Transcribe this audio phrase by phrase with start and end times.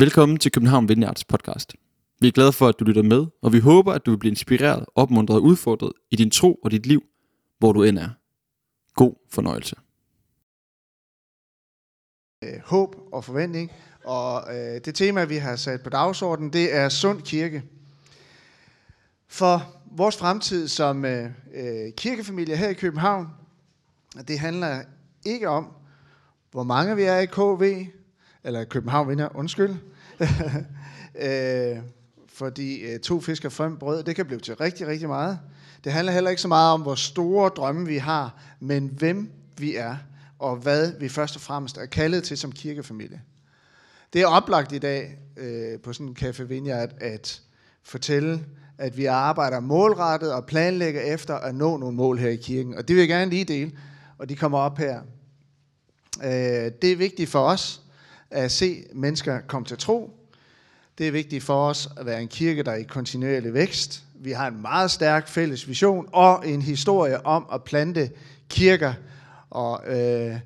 [0.00, 1.74] Velkommen til København Vineyards podcast.
[2.20, 4.30] Vi er glade for, at du lytter med, og vi håber, at du vil blive
[4.30, 7.02] inspireret, opmuntret og udfordret i din tro og dit liv,
[7.58, 8.08] hvor du end er.
[8.94, 9.76] God fornøjelse.
[12.44, 13.72] Øh, håb og forventning.
[14.04, 17.62] Og øh, det tema, vi har sat på dagsordenen, det er sund kirke.
[19.28, 23.28] For vores fremtid som øh, øh kirkefamilie her i København,
[24.28, 24.82] det handler
[25.24, 25.72] ikke om,
[26.50, 27.86] hvor mange vi er i KV,
[28.44, 29.74] eller København vinder, undskyld.
[31.24, 31.78] øh,
[32.28, 35.38] fordi øh, to fisk og fem brød, det kan blive til rigtig, rigtig meget.
[35.84, 39.76] Det handler heller ikke så meget om, hvor store drømme vi har, men hvem vi
[39.76, 39.96] er,
[40.38, 43.20] og hvad vi først og fremmest er kaldet til som kirkefamilie.
[44.12, 47.40] Det er oplagt i dag øh, på sådan en Café Vineyard at
[47.82, 48.44] fortælle,
[48.78, 52.74] at vi arbejder målrettet og planlægger efter at nå nogle mål her i kirken.
[52.74, 53.72] Og det vil jeg gerne lige dele,
[54.18, 55.00] og de kommer op her.
[56.22, 57.82] Øh, det er vigtigt for os
[58.30, 60.10] at se mennesker komme til tro.
[60.98, 64.04] Det er vigtigt for os at være en kirke, der er i kontinuerlig vækst.
[64.14, 68.10] Vi har en meget stærk fælles vision og en historie om at plante
[68.48, 68.94] kirker.
[69.50, 70.36] Og øh,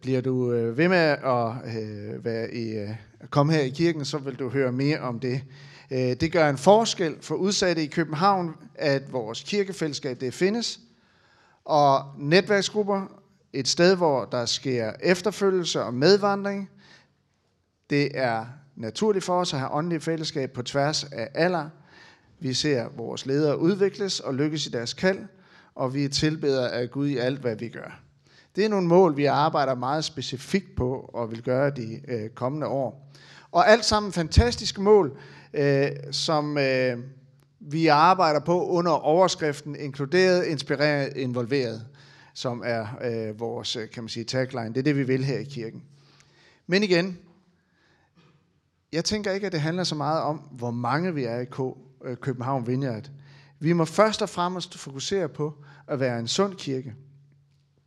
[0.00, 2.90] bliver du øh, ved med at øh, være i, øh,
[3.30, 5.42] komme her i kirken, så vil du høre mere om det.
[5.90, 10.80] Øh, det gør en forskel for udsatte i København, at vores kirkefællesskab det findes.
[11.64, 13.06] Og netværksgrupper,
[13.52, 16.70] et sted, hvor der sker efterfølgelse og medvandring.
[17.92, 21.68] Det er naturligt for os at have åndelige fællesskab på tværs af alder.
[22.40, 25.18] Vi ser vores ledere udvikles og lykkes i deres kald,
[25.74, 28.00] og vi er tilbeder af Gud i alt, hvad vi gør.
[28.56, 32.66] Det er nogle mål, vi arbejder meget specifikt på og vil gøre de øh, kommende
[32.66, 33.12] år.
[33.50, 35.18] Og alt sammen fantastiske mål,
[35.54, 36.98] øh, som øh,
[37.60, 41.86] vi arbejder på under overskriften inkluderet, inspireret, involveret,
[42.34, 44.68] som er øh, vores øh, kan man sige, tagline.
[44.68, 45.82] Det er det, vi vil her i kirken.
[46.66, 47.18] Men igen,
[48.92, 51.60] jeg tænker ikke, at det handler så meget om, hvor mange vi er i K,
[52.04, 53.10] øh, København Vineyard.
[53.58, 55.54] Vi må først og fremmest fokusere på
[55.86, 56.94] at være en sund kirke.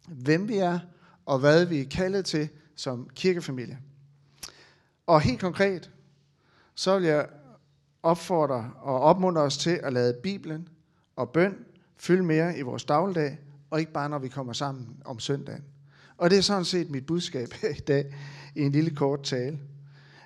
[0.07, 0.79] Hvem vi er,
[1.25, 3.77] og hvad vi er kaldet til som kirkefamilie.
[5.07, 5.91] Og helt konkret,
[6.75, 7.27] så vil jeg
[8.03, 10.67] opfordre og opmuntre os til at lade Bibelen
[11.15, 11.55] og bøn
[11.97, 13.37] fylde mere i vores dagligdag,
[13.69, 15.63] og ikke bare når vi kommer sammen om søndagen.
[16.17, 18.15] Og det er sådan set mit budskab her i dag
[18.55, 19.59] i en lille kort tale.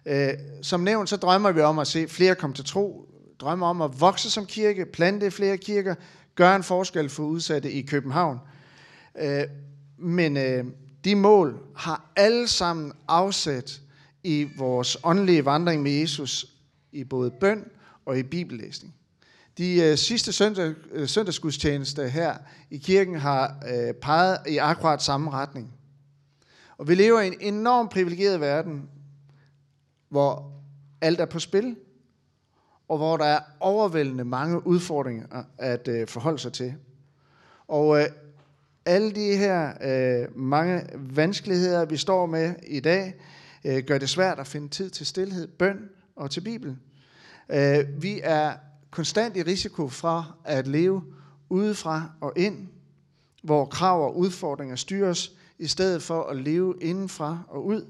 [0.06, 3.82] Øh, som nævnt, så drømmer vi om at se flere komme til tro, drømmer om
[3.82, 5.96] at vokse som kirke, plante flere kirker,
[6.36, 8.40] gøre en forskel for udsatte i København.
[9.22, 9.44] Øh,
[9.98, 10.66] men øh,
[11.04, 13.82] de mål har alle sammen afsat
[14.24, 16.46] i vores åndelige vandring med Jesus
[16.92, 17.66] i både bøn
[18.06, 18.96] og i bibellæsning.
[19.58, 22.38] De øh, sidste søndag, øh, søndagsgudstjeneste her
[22.72, 25.74] i kirken har øh, peget i akkurat samme retning.
[26.78, 28.90] Og vi lever i en enormt privilegeret verden,
[30.10, 30.52] hvor
[31.02, 31.76] alt er på spil,
[32.88, 36.76] og hvor der er overvældende mange udfordringer at øh, forholde sig til.
[37.68, 38.06] Og øh,
[38.86, 43.14] alle de her øh, mange vanskeligheder, vi står med i dag,
[43.66, 46.80] øh, gør det svært at finde tid til stillhed, bøn og til Bibelen.
[47.50, 48.54] Øh, vi er
[48.92, 51.04] konstant i risiko fra at leve
[51.50, 52.68] udefra og ind,
[53.44, 57.86] hvor krav og udfordringer styres, i stedet for at leve indenfra og ud.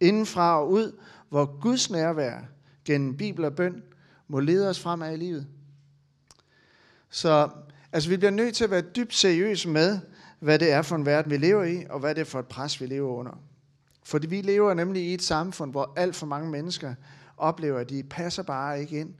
[0.00, 2.40] Indenfra og ud, hvor Guds nærvær
[2.84, 3.82] gennem Bibel og bøn
[4.28, 5.46] må lede os fremad i livet.
[7.10, 7.50] Så
[7.92, 9.98] altså, vi bliver nødt til at være dybt seriøse med,
[10.40, 12.46] hvad det er for en verden, vi lever i, og hvad det er for et
[12.46, 13.40] pres, vi lever under.
[14.04, 16.94] Fordi vi lever nemlig i et samfund, hvor alt for mange mennesker
[17.36, 19.14] oplever, at de passer bare ikke ind,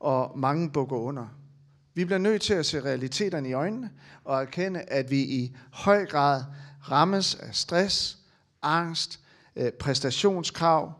[0.00, 1.26] og mange bukker under.
[1.94, 3.90] Vi bliver nødt til at se realiteterne i øjnene,
[4.24, 6.44] og erkende, at vi i høj grad
[6.90, 8.18] rammes af stress,
[8.62, 9.20] angst,
[9.56, 10.92] øh, præstationskrav,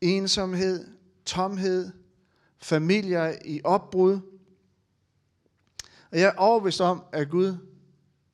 [0.00, 0.86] ensomhed,
[1.24, 1.90] tomhed,
[2.58, 4.20] familier i opbrud.
[6.10, 7.56] Og jeg er overbevist om, at Gud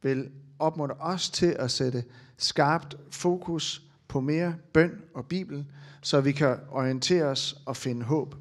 [0.02, 2.04] vil opmuntre os til at sætte
[2.36, 5.66] skarpt fokus på mere bøn og Bibel,
[6.02, 8.34] så vi kan orientere os og finde håb.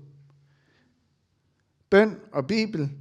[1.90, 2.92] Bøn og Bibel,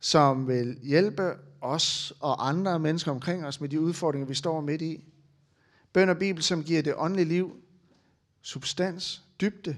[0.00, 4.82] som vil hjælpe os og andre mennesker omkring os med de udfordringer, vi står midt
[4.82, 5.04] i.
[5.92, 7.56] Bøn og Bibel, som giver det åndelige liv
[8.42, 9.76] substans, dybde,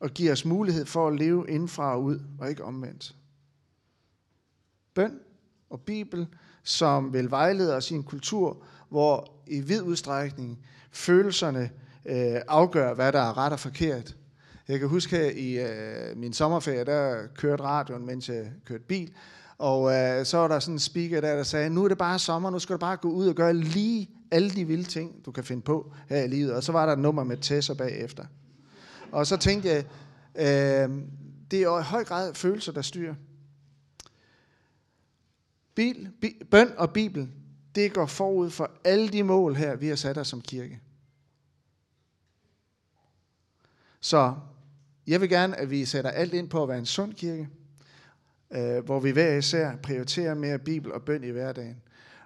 [0.00, 3.14] og giver os mulighed for at leve indfra og ud, og ikke omvendt.
[4.94, 5.18] Bøn
[5.70, 6.26] og Bibel,
[6.62, 10.58] som vil vejlede os i en kultur, hvor i vid udstrækning
[10.90, 11.70] følelserne
[12.06, 14.16] øh, afgør, hvad der er ret og forkert.
[14.68, 19.12] Jeg kan huske her i øh, min sommerferie, der kørte radioen, mens jeg kørte bil,
[19.58, 22.18] og øh, så var der sådan en speaker der, der sagde, nu er det bare
[22.18, 25.32] sommer, nu skal du bare gå ud og gøre lige alle de vilde ting, du
[25.32, 26.52] kan finde på her i livet.
[26.52, 28.24] Og så var der et nummer med Tessa bagefter.
[29.12, 29.84] Og så tænkte jeg,
[30.34, 30.98] øh,
[31.50, 33.14] det er jo i høj grad følelser, der styrer.
[35.74, 37.28] Bil, bi, bøn og Bibel,
[37.74, 40.80] det går forud for alle de mål her, vi har sat os som kirke.
[44.00, 44.34] Så
[45.06, 47.48] jeg vil gerne, at vi sætter alt ind på at være en sund kirke,
[48.50, 51.82] øh, hvor vi hver især prioriterer mere Bibel og bøn i hverdagen.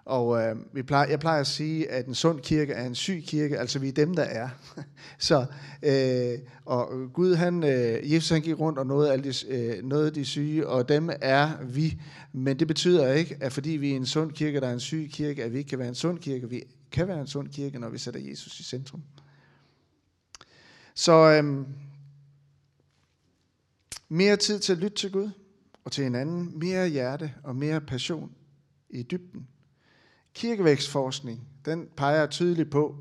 [0.07, 3.23] Og øh, vi plejer, jeg plejer at sige, at en sund kirke er en syg
[3.27, 4.49] kirke, altså vi er dem, der er.
[5.19, 5.47] så,
[5.83, 10.11] øh, og Gud, han, øh, Jesus han gik rundt og nåede, alle de, øh, nåede
[10.11, 12.01] de syge, og dem er vi.
[12.33, 15.09] Men det betyder ikke, at fordi vi er en sund kirke, der er en syg
[15.13, 16.49] kirke, at vi ikke kan være en sund kirke.
[16.49, 16.63] Vi
[16.93, 19.03] kan være en sund kirke, når vi sætter Jesus i centrum.
[20.95, 21.67] Så øh,
[24.09, 25.31] mere tid til at lytte til Gud
[25.85, 28.31] og til hinanden, mere hjerte og mere passion
[28.91, 29.47] i dybden.
[30.37, 32.97] Kirkevækstforskning, den peger tydeligt på,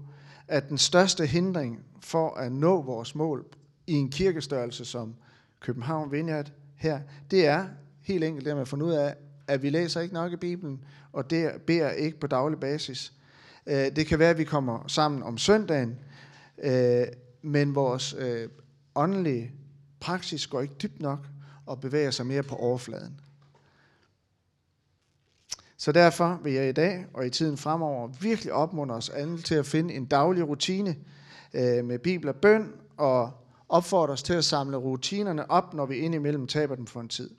[0.47, 3.45] at den største hindring for at nå vores mål
[3.87, 5.15] i en kirkestørrelse som
[5.59, 6.99] København Vineyard her,
[7.31, 7.65] det er
[8.01, 9.15] helt enkelt det, man fundet ud af,
[9.47, 10.83] at vi læser ikke nok i Bibelen,
[11.13, 13.13] og det beder ikke på daglig basis.
[13.67, 15.99] Øh, det kan være, at vi kommer sammen om søndagen,
[16.63, 17.05] øh,
[17.41, 18.49] men vores øh,
[18.95, 19.51] åndelige
[19.99, 21.27] praksis går ikke dybt nok
[21.65, 23.19] og bevæger sig mere på overfladen.
[25.85, 29.55] Så derfor vil jeg i dag og i tiden fremover virkelig opmuntre os alle til
[29.55, 30.95] at finde en daglig rutine
[31.53, 33.31] øh, med Bibel og bøn, og
[33.69, 37.29] opfordre os til at samle rutinerne op, når vi indimellem taber dem for en tid.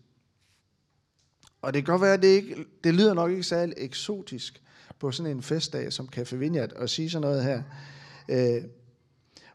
[1.63, 4.63] Og det kan godt være, at det, ikke, det lyder nok ikke særlig eksotisk
[4.99, 7.63] på sådan en festdag som Café Vineyard at sige sådan noget her,
[8.29, 8.65] øh,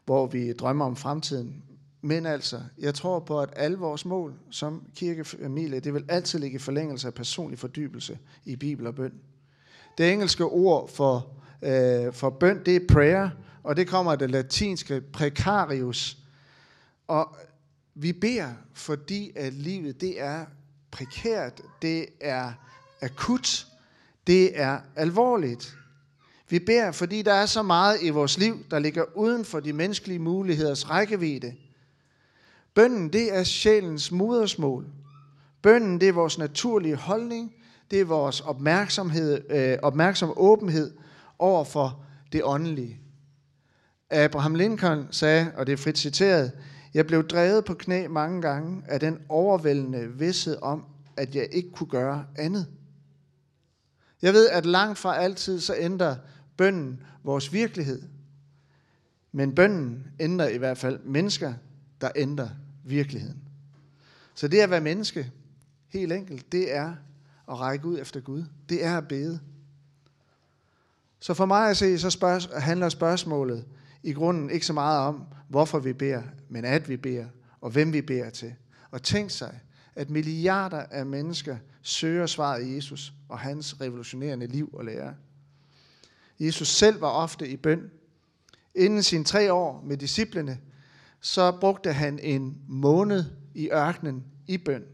[0.04, 1.62] hvor vi drømmer om fremtiden.
[2.02, 6.56] Men altså, jeg tror på, at alle vores mål som kirkefamilie, det vil altid ligge
[6.56, 9.12] i forlængelse af personlig fordybelse i Bibel og bøn.
[9.98, 11.28] Det engelske ord for,
[11.62, 13.30] øh, for bøn, det er prayer,
[13.62, 16.18] og det kommer af det latinske precarius.
[17.08, 17.36] Og
[17.94, 20.44] vi beder, fordi at livet det er
[20.90, 22.52] prekært, det er
[23.00, 23.66] akut,
[24.26, 25.76] det er alvorligt.
[26.48, 29.72] Vi beder, fordi der er så meget i vores liv, der ligger uden for de
[29.72, 31.54] menneskelige muligheders rækkevidde.
[32.74, 34.86] Bønden, det er sjælens modersmål.
[35.62, 37.54] Bønden, det er vores naturlige holdning.
[37.90, 40.94] Det er vores opmærksomhed, øh, opmærksom åbenhed
[41.38, 43.00] over for det åndelige.
[44.10, 46.52] Abraham Lincoln sagde, og det er frit citeret,
[46.94, 50.84] jeg blev drevet på knæ mange gange af den overvældende vidshed om,
[51.16, 52.66] at jeg ikke kunne gøre andet.
[54.22, 56.16] Jeg ved, at langt fra altid så ændrer
[56.56, 58.02] bønden vores virkelighed.
[59.32, 61.54] Men bønden ændrer i hvert fald mennesker,
[62.00, 62.48] der ændrer
[62.84, 63.42] virkeligheden.
[64.34, 65.32] Så det at være menneske,
[65.88, 66.94] helt enkelt, det er
[67.48, 68.44] at række ud efter Gud.
[68.68, 69.40] Det er at bede.
[71.20, 73.66] Så for mig at se, så spørg, handler spørgsmålet
[74.02, 77.26] i grunden ikke så meget om, hvorfor vi beder, men at vi beder,
[77.60, 78.54] og hvem vi beder til.
[78.90, 79.60] Og tænk sig,
[79.94, 85.14] at milliarder af mennesker søger svaret i Jesus og hans revolutionerende liv og lære.
[86.40, 87.90] Jesus selv var ofte i bøn.
[88.74, 90.58] Inden sine tre år med disciplene,
[91.22, 93.24] så brugte han en måned
[93.54, 94.84] i ørkenen i bøn.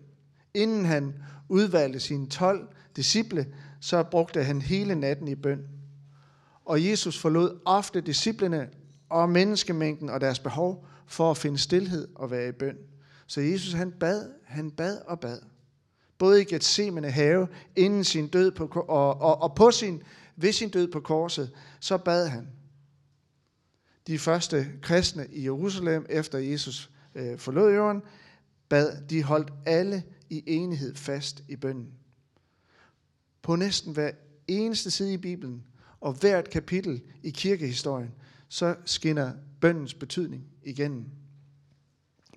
[0.55, 1.15] Inden han
[1.49, 3.47] udvalgte sine 12 disciple,
[3.81, 5.69] så brugte han hele natten i bøn.
[6.65, 8.69] Og Jesus forlod ofte disciplene
[9.09, 12.77] og menneskemængden og deres behov for at finde stillhed og være i bøn.
[13.27, 15.39] Så Jesus han bad, han bad og bad.
[16.19, 20.03] Både i Gethsemane have, inden sin død på, og, og, og på sin,
[20.37, 22.49] ved sin død på korset, så bad han
[24.09, 28.03] de første kristne i Jerusalem, efter Jesus øh, forlod jorden,
[28.69, 31.93] bad, de holdt alle i enighed fast i bønnen.
[33.43, 34.11] På næsten hver
[34.49, 35.65] eneste side i Bibelen,
[36.01, 38.15] og hvert kapitel i kirkehistorien,
[38.49, 41.05] så skinner bønnens betydning igennem.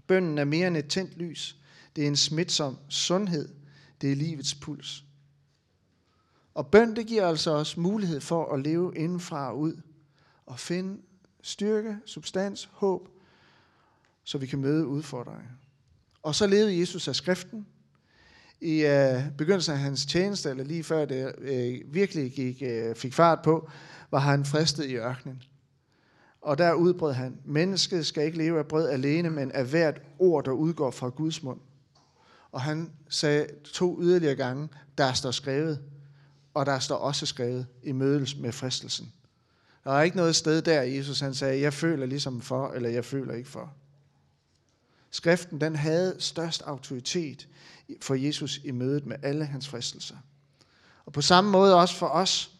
[0.07, 1.57] Bønnen er mere end et tændt lys.
[1.95, 3.49] Det er en smitsom sundhed.
[4.01, 5.05] Det er livets puls.
[6.53, 9.81] Og bøn, det giver altså os mulighed for at leve indenfra og ud
[10.45, 11.01] og finde
[11.41, 13.07] styrke, substans, håb,
[14.23, 15.49] så vi kan møde udfordringer.
[16.23, 17.67] Og så levede Jesus af skriften.
[18.61, 23.13] I øh, begyndelsen af hans tjeneste, eller lige før det øh, virkelig gik, øh, fik
[23.13, 23.69] fart på,
[24.11, 25.43] var han fristet i ørkenen.
[26.41, 30.45] Og der udbrød han, mennesket skal ikke leve af brød alene, men af hvert ord,
[30.45, 31.59] der udgår fra Guds mund.
[32.51, 35.81] Og han sagde to yderligere gange, der står skrevet,
[36.53, 39.13] og der står også skrevet i mødelse med fristelsen.
[39.83, 43.05] Der er ikke noget sted der, Jesus han sagde, jeg føler ligesom for, eller jeg
[43.05, 43.73] føler ikke for.
[45.11, 47.47] Skriften den havde størst autoritet
[48.01, 50.15] for Jesus i mødet med alle hans fristelser.
[51.05, 52.51] Og på samme måde også for os,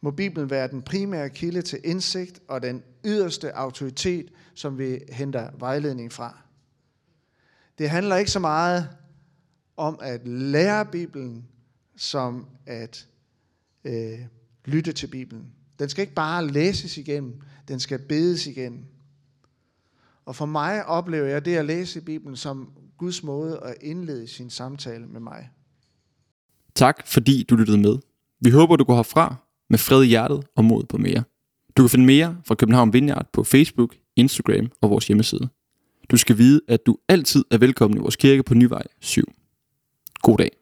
[0.00, 5.50] må Bibelen være den primære kilde til indsigt og den yderste autoritet, som vi henter
[5.58, 6.38] vejledning fra.
[7.78, 8.88] Det handler ikke så meget
[9.76, 11.48] om at lære Bibelen,
[11.96, 13.06] som at
[13.84, 14.18] øh,
[14.64, 15.52] lytte til Bibelen.
[15.78, 18.84] Den skal ikke bare læses igennem, den skal bedes igennem.
[20.24, 24.50] Og for mig oplever jeg det at læse Bibelen som Guds måde at indlede sin
[24.50, 25.50] samtale med mig.
[26.74, 27.98] Tak fordi du lyttede med.
[28.40, 29.36] Vi håber, du går herfra
[29.70, 31.24] med fred i hjertet og mod på mere.
[31.76, 35.48] Du kan finde mere fra København Vineyard på Facebook, Instagram og vores hjemmeside.
[36.10, 39.32] Du skal vide, at du altid er velkommen i vores kirke på Nyvej 7.
[40.22, 40.57] God dag.